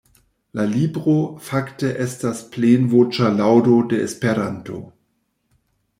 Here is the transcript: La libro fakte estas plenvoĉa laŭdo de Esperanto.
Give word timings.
La 0.59 0.63
libro 0.69 1.13
fakte 1.49 1.91
estas 2.07 2.41
plenvoĉa 2.55 3.29
laŭdo 3.43 3.79
de 3.93 4.01
Esperanto. 4.07 4.83